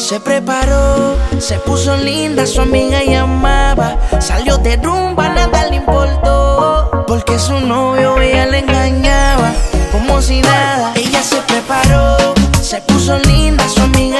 [0.00, 3.98] Se preparó, se puso linda, su amiga llamaba.
[4.18, 7.04] Salió de rumba, nada le importó.
[7.06, 9.52] Porque su novio ella le engañaba,
[9.92, 10.94] como si nada.
[10.96, 14.19] Ella se preparó, se puso linda, su amiga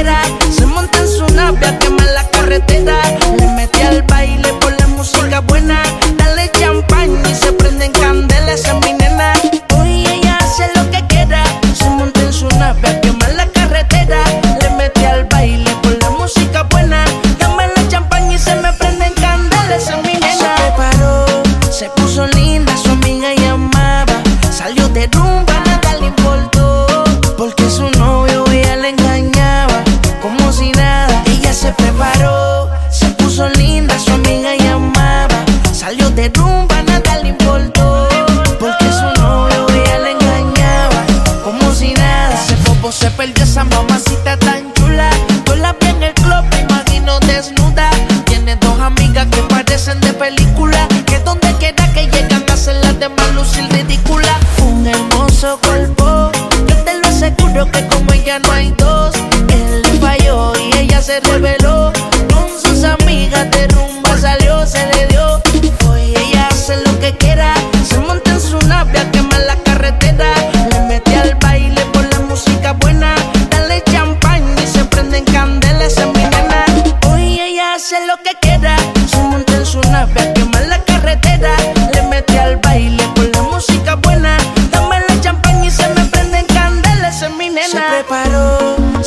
[0.00, 2.96] Se monta en su nave a quemar la carretera.
[3.38, 5.82] Le mete al baile por la música buena.
[6.16, 9.34] Dale champaña y se prenden candelas es mi nena.
[9.78, 11.44] Hoy ella hace lo que quiera.
[11.74, 14.24] Se monta en su nave a quemar la carretera.
[14.62, 17.04] Le mete al baile por la música buena.
[17.38, 20.32] Dame la champaña y se me prenden candelas es mi nena.
[20.32, 21.26] Se preparó,
[21.70, 22.26] se puso
[36.20, 38.08] de rumba, nada le importó.
[38.58, 41.00] Porque su novio ella le engañaba,
[41.44, 42.34] como si nada.
[42.34, 45.10] Ese bobo se perdió esa mamacita tan chula.
[45.46, 47.90] Yo la vi en el club, me imagino desnuda.
[48.26, 50.86] Tiene dos amigas que parecen de película.
[51.06, 54.38] Que donde quiera que llegan hacen las demás lucir ridícula.
[54.62, 55.89] Un hermoso cuerpo,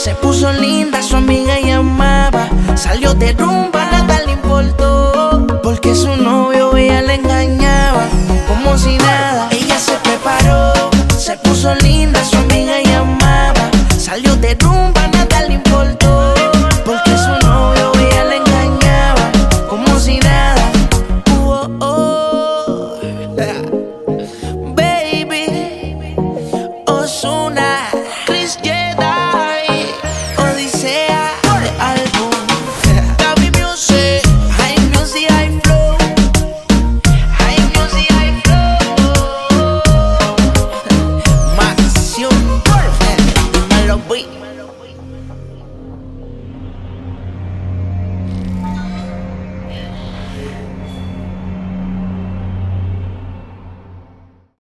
[0.03, 2.49] Se puso linda, su amiga llamaba.
[2.75, 5.47] Salió de rumba, nada le importó.
[5.63, 8.03] Porque su novio ella le engañaba,
[8.49, 9.47] como si nada.
[9.51, 10.73] Ella se preparó,
[11.17, 12.02] se puso linda.